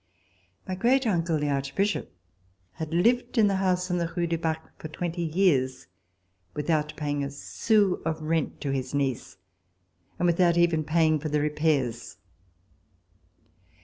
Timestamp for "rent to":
8.19-8.71